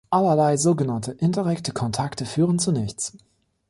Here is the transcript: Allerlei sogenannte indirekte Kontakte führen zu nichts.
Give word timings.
Allerlei 0.09 0.57
sogenannte 0.57 1.11
indirekte 1.11 1.73
Kontakte 1.73 2.25
führen 2.25 2.57
zu 2.57 2.71
nichts. 2.71 3.15